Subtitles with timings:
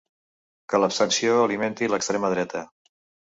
[0.73, 2.67] Que l’abstenció alimenti l’extrema dreta.